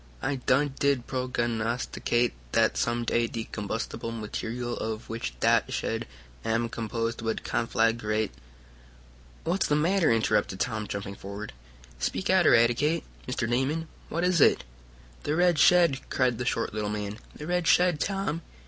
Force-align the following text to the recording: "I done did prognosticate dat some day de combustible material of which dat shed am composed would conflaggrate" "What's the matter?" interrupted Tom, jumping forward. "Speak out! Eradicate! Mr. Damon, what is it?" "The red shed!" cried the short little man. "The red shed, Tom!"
"I 0.19 0.37
done 0.37 0.73
did 0.79 1.05
prognosticate 1.05 2.33
dat 2.53 2.75
some 2.75 3.05
day 3.05 3.27
de 3.27 3.43
combustible 3.43 4.11
material 4.11 4.75
of 4.77 5.07
which 5.09 5.39
dat 5.39 5.71
shed 5.71 6.07
am 6.43 6.69
composed 6.69 7.21
would 7.21 7.43
conflaggrate" 7.43 8.31
"What's 9.43 9.67
the 9.67 9.75
matter?" 9.75 10.11
interrupted 10.11 10.59
Tom, 10.59 10.87
jumping 10.87 11.13
forward. 11.13 11.53
"Speak 11.99 12.31
out! 12.31 12.47
Eradicate! 12.47 13.03
Mr. 13.27 13.47
Damon, 13.47 13.87
what 14.09 14.23
is 14.23 14.41
it?" 14.41 14.63
"The 15.21 15.35
red 15.35 15.59
shed!" 15.59 15.99
cried 16.09 16.39
the 16.39 16.45
short 16.45 16.73
little 16.73 16.89
man. 16.89 17.19
"The 17.35 17.45
red 17.45 17.67
shed, 17.67 17.99
Tom!" 17.99 18.41